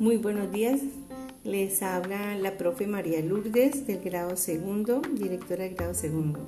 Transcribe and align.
Muy 0.00 0.16
buenos 0.16 0.50
días. 0.50 0.80
Les 1.44 1.82
habla 1.82 2.34
la 2.34 2.56
profe 2.56 2.86
María 2.86 3.20
Lourdes 3.20 3.86
del 3.86 4.00
grado 4.00 4.34
segundo, 4.38 5.02
directora 5.12 5.64
del 5.64 5.74
grado 5.74 5.92
segundo. 5.92 6.40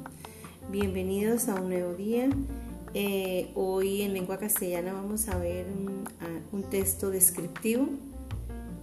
Bienvenidos 0.70 1.50
a 1.50 1.56
un 1.60 1.68
nuevo 1.68 1.92
día. 1.92 2.30
Eh, 2.94 3.50
hoy 3.54 4.00
en 4.00 4.14
lengua 4.14 4.38
castellana 4.38 4.94
vamos 4.94 5.28
a 5.28 5.36
ver 5.36 5.66
un, 6.50 6.62
texto 6.70 7.10
descriptivo. 7.10 7.90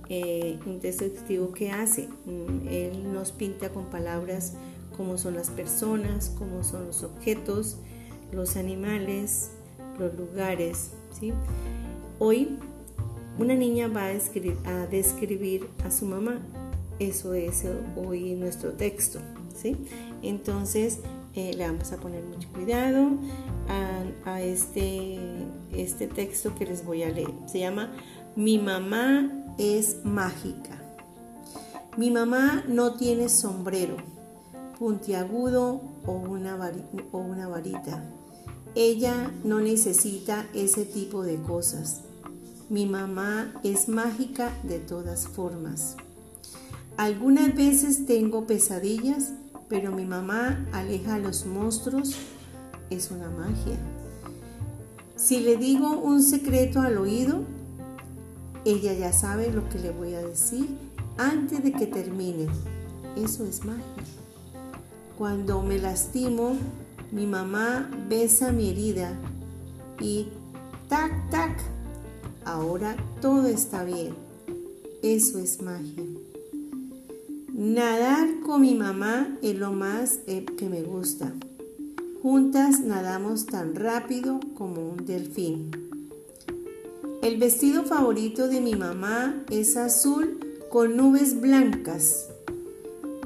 Eh, 0.08 0.60
un 0.68 0.80
texto 0.80 1.06
descriptivo 1.06 1.52
que 1.52 1.72
hace. 1.72 2.08
Mm, 2.28 2.68
él 2.68 3.12
nos 3.12 3.32
pinta 3.32 3.70
con 3.70 3.86
palabras 3.86 4.54
como 4.96 5.18
son 5.18 5.34
las 5.34 5.50
personas, 5.50 6.32
cómo 6.38 6.64
son 6.64 6.86
los 6.86 7.02
objetos, 7.02 7.80
los 8.32 8.56
animales, 8.56 9.50
los 9.98 10.14
lugares. 10.14 10.92
¿sí? 11.20 11.34
Hoy 12.20 12.60
una 13.40 13.56
niña 13.56 13.88
va 13.88 14.06
a 14.06 14.88
describir 14.88 15.70
a, 15.86 15.92
su 15.92 16.06
mamá. 16.06 16.40
Eso 17.00 17.34
es 17.34 17.64
hoy 17.96 18.36
nuestro 18.36 18.74
texto. 18.74 19.20
¿sí? 19.56 19.78
Entonces 20.22 21.00
eh, 21.36 21.54
le 21.56 21.66
vamos 21.66 21.92
a 21.94 21.98
poner 21.98 22.24
mucho 22.24 22.50
cuidado 22.50 23.12
a, 24.26 24.42
este, 24.42 25.18
este 25.72 26.08
texto 26.08 26.54
que 26.56 26.66
les 26.66 26.86
voy 26.86 27.04
a 27.04 27.10
leer. 27.10 27.32
Se 27.48 27.60
llama 27.60 27.92
Mi 28.36 28.60
mamá 28.60 29.32
es 29.58 30.04
mágica. 30.04 30.78
Mi 31.98 32.12
mamá 32.12 32.64
no 32.68 32.94
tiene 32.94 33.30
sombrero, 33.30 33.98
puntiagudo 34.78 35.82
o 36.06 36.12
una 36.12 36.56
varita. 36.56 38.04
Ella 38.76 39.32
no 39.44 39.60
necesita 39.60 40.46
ese 40.54 40.86
tipo 40.86 41.24
de 41.24 41.38
cosas. 41.42 42.04
Mi 42.70 42.86
mamá 42.86 43.52
es 43.64 43.90
mágica 43.90 44.52
de 44.62 44.78
todas 44.78 45.28
formas. 45.28 45.98
Algunas 46.98 47.56
veces 47.56 48.06
tengo 48.06 48.46
pesadillas, 48.46 49.34
pero 49.68 49.92
mi 49.92 50.06
mamá 50.06 50.68
aleja 50.72 51.16
a 51.16 51.20
los 51.20 51.48
monstruos. 51.48 52.16
Es 52.92 53.10
una 53.10 53.32
magia. 53.32 53.76
Si 55.16 55.40
le 55.40 55.58
digo 55.58 55.98
un 56.00 56.22
secreto 56.22 56.82
al 56.82 57.00
oído, 57.00 57.44
ella 58.66 58.94
ya 58.94 59.14
sabe 59.14 59.52
lo 59.52 59.68
que 59.70 59.80
le 59.80 59.90
voy 59.90 60.14
a 60.14 60.22
decir 60.22 60.68
antes 61.18 61.64
de 61.64 61.72
que 61.72 61.88
termine. 61.88 62.48
Eso 63.16 63.46
es 63.46 63.66
magia. 63.66 63.84
Cuando 65.18 65.64
me 65.64 65.80
lastimo, 65.80 66.56
mi 67.12 67.26
mamá 67.26 67.90
besa 68.08 68.52
mi 68.52 68.70
herida 68.70 69.18
y 70.00 70.28
tac, 70.88 71.30
tac, 71.32 71.60
ahora 72.50 72.96
todo 73.22 73.48
está 73.48 73.84
bien. 73.84 74.14
Eso 75.02 75.40
es 75.40 75.62
magia. 75.62 76.04
Nadar 77.54 78.40
con 78.42 78.62
mi 78.62 78.76
mamá 78.76 79.38
es 79.42 79.58
lo 79.58 79.72
más 79.72 80.20
eh, 80.28 80.46
que 80.58 80.70
me 80.70 80.82
gusta. 80.82 81.34
Juntas 82.22 82.80
nadamos 82.80 83.46
tan 83.46 83.76
rápido 83.76 84.40
como 84.56 84.90
un 84.90 85.06
delfín. 85.06 85.72
El 87.22 87.38
vestido 87.38 87.84
favorito 87.84 88.48
de 88.48 88.62
mi 88.62 88.76
mamá 88.76 89.44
es 89.50 89.78
azul 89.78 90.40
con 90.70 90.98
nubes 90.98 91.40
blancas. 91.40 92.30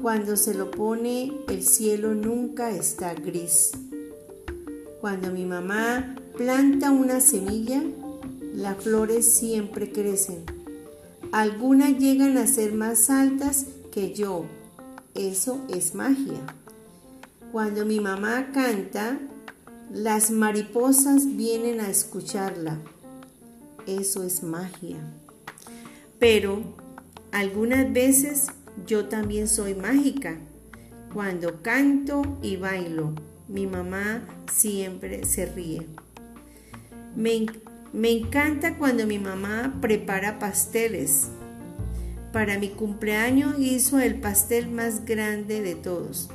Cuando 0.02 0.36
se 0.36 0.54
lo 0.54 0.70
pone, 0.70 1.32
el 1.48 1.62
cielo 1.62 2.14
nunca 2.14 2.70
está 2.70 3.14
gris. 3.14 3.72
Cuando 5.00 5.30
mi 5.30 5.46
mamá 5.46 6.16
planta 6.36 6.90
una 6.90 7.20
semilla, 7.20 7.82
las 8.54 8.76
flores 8.76 9.26
siempre 9.26 9.90
crecen. 9.90 10.44
Algunas 11.32 11.98
llegan 11.98 12.38
a 12.38 12.46
ser 12.46 12.72
más 12.72 13.10
altas 13.10 13.66
que 13.90 14.14
yo. 14.14 14.46
Eso 15.14 15.64
es 15.68 15.94
magia. 15.94 16.40
Cuando 17.50 17.84
mi 17.84 17.98
mamá 17.98 18.52
canta, 18.52 19.18
las 19.92 20.30
mariposas 20.30 21.36
vienen 21.36 21.80
a 21.80 21.90
escucharla. 21.90 22.78
Eso 23.86 24.22
es 24.22 24.44
magia. 24.44 24.98
Pero 26.20 26.62
algunas 27.32 27.92
veces 27.92 28.46
yo 28.86 29.08
también 29.08 29.48
soy 29.48 29.74
mágica. 29.74 30.38
Cuando 31.12 31.60
canto 31.60 32.22
y 32.40 32.56
bailo, 32.56 33.14
mi 33.48 33.66
mamá 33.66 34.26
siempre 34.52 35.24
se 35.26 35.46
ríe. 35.46 35.86
Me, 37.16 37.46
me 37.94 38.10
encanta 38.10 38.76
cuando 38.76 39.06
mi 39.06 39.20
mamá 39.20 39.78
prepara 39.80 40.40
pasteles. 40.40 41.28
Para 42.32 42.58
mi 42.58 42.70
cumpleaños 42.70 43.54
hizo 43.60 44.00
el 44.00 44.16
pastel 44.16 44.68
más 44.68 45.04
grande 45.04 45.62
de 45.62 45.76
todos. 45.76 46.28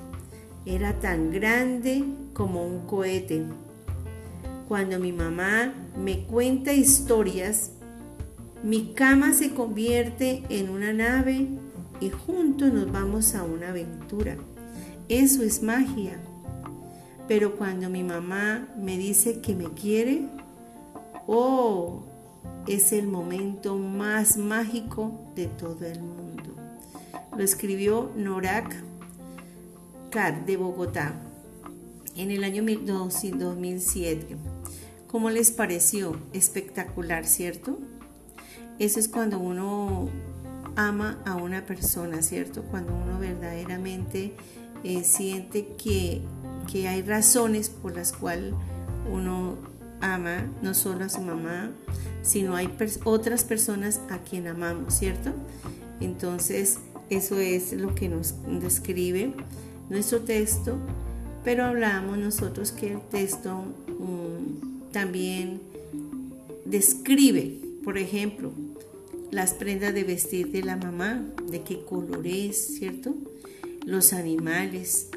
Era 0.65 0.93
tan 0.93 1.31
grande 1.31 2.05
como 2.33 2.65
un 2.65 2.87
cohete. 2.87 3.43
Cuando 4.69 4.99
mi 4.99 5.11
mamá 5.11 5.73
me 6.01 6.23
cuenta 6.23 6.71
historias, 6.71 7.71
mi 8.63 8.93
cama 8.93 9.33
se 9.33 9.53
convierte 9.53 10.43
en 10.47 10.69
una 10.69 10.93
nave 10.93 11.49
y 11.99 12.09
juntos 12.09 12.71
nos 12.71 12.89
vamos 12.89 13.35
a 13.35 13.43
una 13.43 13.69
aventura. 13.69 14.37
Eso 15.09 15.43
es 15.43 15.61
magia. 15.61 16.21
Pero 17.27 17.57
cuando 17.57 17.89
mi 17.89 18.03
mamá 18.03 18.69
me 18.77 18.97
dice 18.97 19.41
que 19.41 19.55
me 19.55 19.65
quiere, 19.73 20.29
Oh, 21.31 22.01
es 22.65 22.91
el 22.91 23.05
momento 23.05 23.77
más 23.77 24.35
mágico 24.35 25.31
de 25.35 25.45
todo 25.45 25.85
el 25.85 26.01
mundo. 26.01 26.55
Lo 27.37 27.43
escribió 27.43 28.11
Norak 28.15 28.75
Kat 30.09 30.47
de 30.47 30.57
Bogotá 30.57 31.13
en 32.15 32.31
el 32.31 32.43
año 32.43 32.63
2007. 32.65 34.37
¿Cómo 35.05 35.29
les 35.29 35.51
pareció? 35.51 36.17
Espectacular, 36.33 37.27
¿cierto? 37.27 37.77
Eso 38.79 38.99
es 38.99 39.07
cuando 39.07 39.37
uno 39.37 40.09
ama 40.75 41.21
a 41.27 41.35
una 41.35 41.63
persona, 41.63 42.23
¿cierto? 42.23 42.63
Cuando 42.63 42.95
uno 42.95 43.19
verdaderamente 43.19 44.33
eh, 44.83 45.03
siente 45.03 45.75
que, 45.75 46.23
que 46.71 46.87
hay 46.87 47.03
razones 47.03 47.69
por 47.69 47.95
las 47.95 48.13
cuales 48.13 48.55
uno 49.13 49.68
ama 50.01 50.45
no 50.61 50.73
solo 50.73 51.05
a 51.05 51.09
su 51.09 51.21
mamá, 51.21 51.71
sino 52.21 52.55
hay 52.55 52.69
otras 53.03 53.43
personas 53.43 54.01
a 54.09 54.19
quien 54.19 54.47
amamos, 54.47 54.93
¿cierto? 54.93 55.31
Entonces, 55.99 56.79
eso 57.09 57.39
es 57.39 57.73
lo 57.73 57.95
que 57.95 58.09
nos 58.09 58.35
describe 58.61 59.33
nuestro 59.89 60.21
texto, 60.21 60.77
pero 61.43 61.65
hablamos 61.65 62.17
nosotros 62.17 62.71
que 62.71 62.93
el 62.93 63.01
texto 63.01 63.63
mm, 63.87 64.91
también 64.91 65.61
describe, 66.65 67.59
por 67.83 67.97
ejemplo, 67.97 68.51
las 69.31 69.53
prendas 69.53 69.93
de 69.93 70.03
vestir 70.03 70.51
de 70.51 70.63
la 70.63 70.75
mamá, 70.75 71.23
de 71.49 71.61
qué 71.61 71.83
color 71.83 72.25
es, 72.25 72.77
¿cierto? 72.77 73.15
Los 73.85 74.13
animales, 74.13 75.09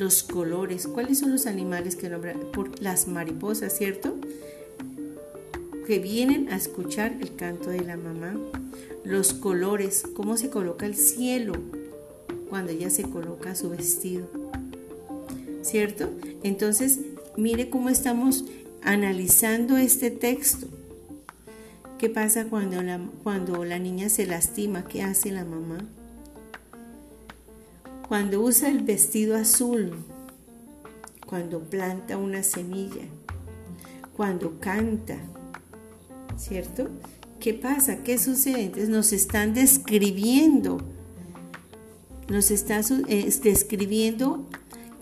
los 0.00 0.22
colores. 0.22 0.86
¿Cuáles 0.86 1.18
son 1.18 1.30
los 1.30 1.46
animales 1.46 1.94
que 1.94 2.08
nombran? 2.08 2.38
Las 2.80 3.06
mariposas, 3.06 3.76
¿cierto? 3.76 4.16
Que 5.86 5.98
vienen 5.98 6.48
a 6.48 6.56
escuchar 6.56 7.18
el 7.20 7.36
canto 7.36 7.68
de 7.68 7.82
la 7.82 7.98
mamá. 7.98 8.34
Los 9.04 9.34
colores, 9.34 10.04
cómo 10.14 10.38
se 10.38 10.48
coloca 10.48 10.86
el 10.86 10.96
cielo 10.96 11.52
cuando 12.48 12.72
ella 12.72 12.88
se 12.88 13.02
coloca 13.02 13.54
su 13.54 13.68
vestido. 13.68 14.26
¿Cierto? 15.60 16.10
Entonces, 16.42 17.00
mire 17.36 17.68
cómo 17.68 17.90
estamos 17.90 18.46
analizando 18.82 19.76
este 19.76 20.10
texto. 20.10 20.66
¿Qué 21.98 22.08
pasa 22.08 22.46
cuando 22.46 22.82
la, 22.82 22.98
cuando 23.22 23.66
la 23.66 23.78
niña 23.78 24.08
se 24.08 24.26
lastima? 24.26 24.86
¿Qué 24.86 25.02
hace 25.02 25.30
la 25.30 25.44
mamá? 25.44 25.86
Cuando 28.10 28.40
usa 28.42 28.68
el 28.68 28.80
vestido 28.80 29.36
azul, 29.36 29.92
cuando 31.28 31.60
planta 31.60 32.16
una 32.16 32.42
semilla, 32.42 33.02
cuando 34.16 34.58
canta, 34.58 35.16
¿cierto? 36.36 36.88
¿Qué 37.38 37.54
pasa? 37.54 38.02
¿Qué 38.02 38.18
sucede? 38.18 38.62
Entonces 38.62 38.88
nos 38.88 39.12
están 39.12 39.54
describiendo, 39.54 40.78
nos 42.28 42.50
está 42.50 42.80
describiendo 43.44 44.44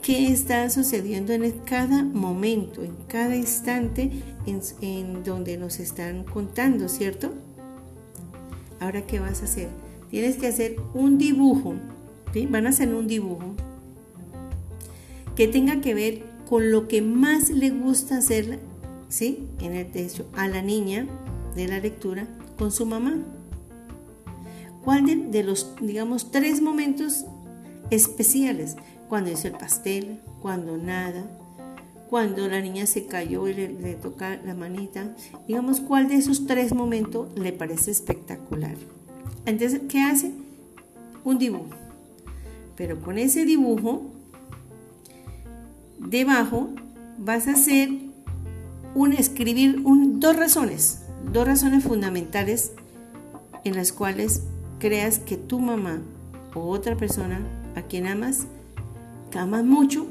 qué 0.02 0.30
está 0.30 0.68
sucediendo 0.68 1.32
en 1.32 1.50
cada 1.60 2.02
momento, 2.02 2.82
en 2.82 2.94
cada 3.08 3.34
instante 3.34 4.22
en, 4.44 4.60
en 4.82 5.24
donde 5.24 5.56
nos 5.56 5.80
están 5.80 6.24
contando, 6.24 6.90
¿cierto? 6.90 7.32
Ahora, 8.80 9.06
¿qué 9.06 9.18
vas 9.18 9.40
a 9.40 9.46
hacer? 9.46 9.70
Tienes 10.10 10.36
que 10.36 10.48
hacer 10.48 10.76
un 10.92 11.16
dibujo 11.16 11.74
Van 12.46 12.66
a 12.66 12.70
hacer 12.70 12.94
un 12.94 13.06
dibujo 13.06 13.54
que 15.36 15.48
tenga 15.48 15.80
que 15.80 15.94
ver 15.94 16.24
con 16.48 16.70
lo 16.70 16.88
que 16.88 17.02
más 17.02 17.50
le 17.50 17.70
gusta 17.70 18.18
hacer, 18.18 18.58
¿sí? 19.08 19.48
En 19.60 19.74
el 19.74 19.90
texto, 19.90 20.26
a 20.34 20.48
la 20.48 20.62
niña 20.62 21.06
de 21.54 21.68
la 21.68 21.78
lectura 21.78 22.26
con 22.58 22.72
su 22.72 22.86
mamá. 22.86 23.18
¿Cuál 24.82 25.30
de, 25.30 25.42
los, 25.44 25.74
digamos, 25.80 26.30
tres 26.30 26.62
momentos 26.62 27.26
especiales? 27.90 28.76
Cuando 29.08 29.30
hizo 29.30 29.46
el 29.46 29.54
pastel, 29.54 30.20
cuando 30.40 30.76
nada, 30.78 31.30
cuando 32.08 32.48
la 32.48 32.60
niña 32.60 32.86
se 32.86 33.06
cayó 33.06 33.48
y 33.48 33.54
le, 33.54 33.68
le, 33.68 33.94
toca 33.94 34.40
la 34.44 34.54
manita. 34.54 35.14
Digamos, 35.46 35.80
¿cuál 35.80 36.08
de 36.08 36.16
esos 36.16 36.46
tres 36.46 36.74
momentos 36.74 37.28
le 37.38 37.52
parece 37.52 37.90
espectacular? 37.90 38.76
Entonces, 39.44 39.82
¿qué 39.88 40.00
hace? 40.00 40.32
Un 41.24 41.38
dibujo. 41.38 41.87
Pero 42.78 43.00
con 43.00 43.18
ese 43.18 43.44
dibujo, 43.44 44.02
debajo 45.98 46.70
vas 47.18 47.48
a 47.48 47.52
hacer 47.52 47.90
un 48.94 49.12
escribir 49.12 49.82
dos 49.84 50.36
razones, 50.36 51.02
dos 51.32 51.46
razones 51.46 51.82
fundamentales 51.82 52.72
en 53.64 53.74
las 53.74 53.90
cuales 53.90 54.44
creas 54.78 55.18
que 55.18 55.36
tu 55.36 55.58
mamá 55.58 56.00
o 56.54 56.68
otra 56.68 56.96
persona 56.96 57.40
a 57.74 57.82
quien 57.82 58.06
amas, 58.06 58.46
que 59.32 59.38
amas 59.38 59.64
mucho, 59.64 60.06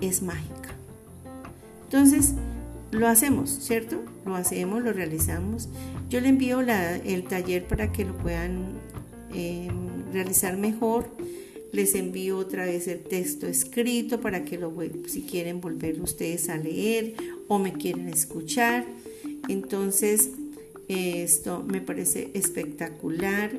es 0.00 0.22
mágica. 0.22 0.74
Entonces, 1.84 2.34
lo 2.90 3.06
hacemos, 3.06 3.48
¿cierto? 3.50 4.02
Lo 4.26 4.34
hacemos, 4.34 4.82
lo 4.82 4.92
realizamos. 4.92 5.68
Yo 6.08 6.20
le 6.20 6.28
envío 6.28 6.60
el 6.60 7.24
taller 7.24 7.66
para 7.66 7.92
que 7.92 8.04
lo 8.04 8.16
puedan 8.16 8.72
em, 9.32 10.12
realizar 10.12 10.56
mejor. 10.56 11.08
Les 11.72 11.94
envío 11.94 12.38
otra 12.38 12.64
vez 12.64 12.88
el 12.88 13.00
texto 13.00 13.46
escrito 13.46 14.20
para 14.20 14.44
que 14.44 14.58
lo, 14.58 14.72
si 15.06 15.22
quieren 15.22 15.60
volver 15.60 16.00
ustedes 16.00 16.48
a 16.48 16.56
leer 16.56 17.14
o 17.48 17.58
me 17.58 17.72
quieren 17.72 18.08
escuchar. 18.08 18.84
Entonces, 19.48 20.30
esto 20.88 21.64
me 21.66 21.80
parece 21.80 22.30
espectacular. 22.34 23.52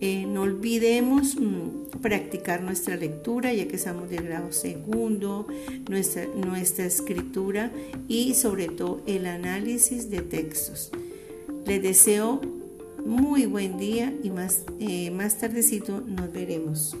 Eh, 0.00 0.26
no 0.26 0.42
olvidemos 0.42 1.36
mm, 1.36 2.00
practicar 2.02 2.62
nuestra 2.62 2.96
lectura, 2.96 3.52
ya 3.52 3.68
que 3.68 3.76
estamos 3.76 4.10
de 4.10 4.16
grado 4.16 4.52
segundo, 4.52 5.46
nuestra, 5.88 6.84
escritura 6.84 7.70
y 8.08 8.34
sobre 8.34 8.68
todo 8.68 9.02
el 9.06 9.26
análisis 9.26 10.10
de 10.10 10.20
textos. 10.20 10.90
Les 11.66 11.82
deseo 11.82 12.40
muy 13.04 13.46
buen 13.46 13.78
día 13.78 14.12
y 14.22 14.30
más, 14.30 14.64
eh, 14.80 15.10
más 15.10 15.38
tardecito 15.38 16.02
nos 16.06 16.32
veremos. 16.32 16.96